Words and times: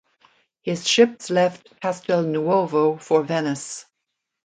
His 0.63 0.87
ships 0.89 1.29
left 1.29 1.79
Castelnuovo 1.79 2.99
for 2.99 3.21
Venice. 3.21 3.85